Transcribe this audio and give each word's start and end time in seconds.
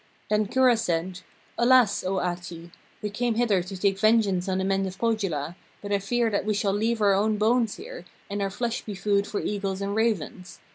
Then 0.31 0.47
Kura 0.47 0.77
said: 0.77 1.19
'Alas, 1.59 2.03
O 2.03 2.17
Ahti; 2.21 2.71
we 3.03 3.11
came 3.11 3.35
hither 3.35 3.61
to 3.61 3.77
take 3.77 3.99
vengeance 3.99 4.49
on 4.49 4.57
the 4.57 4.63
men 4.63 4.87
of 4.87 4.97
Pohjola, 4.97 5.55
but 5.79 5.91
I 5.91 5.99
fear 5.99 6.31
that 6.31 6.43
we 6.43 6.55
shall 6.55 6.73
leave 6.73 7.03
our 7.03 7.13
own 7.13 7.37
bones 7.37 7.75
here, 7.75 8.05
and 8.27 8.41
our 8.41 8.49
flesh 8.49 8.81
be 8.83 8.95
food 8.95 9.27
for 9.27 9.39
eagles 9.41 9.79
and 9.79 9.93
ravens. 9.93 10.59